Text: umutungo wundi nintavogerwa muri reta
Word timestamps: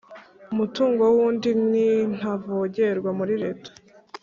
umutungo 0.53 1.01
wundi 1.15 1.49
nintavogerwa 1.69 3.09
muri 3.17 3.33
reta 3.43 3.71